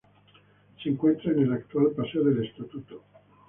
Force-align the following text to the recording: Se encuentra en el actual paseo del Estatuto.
Se 0.81 0.89
encuentra 0.89 1.29
en 1.31 1.43
el 1.43 1.53
actual 1.53 1.91
paseo 1.91 2.23
del 2.23 2.43
Estatuto. 2.43 3.03